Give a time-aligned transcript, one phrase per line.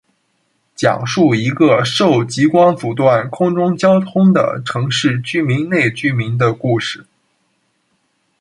[0.73, 5.21] 讲述一个受极光阻断空中交通的城市
[5.69, 7.05] 内居民的故事。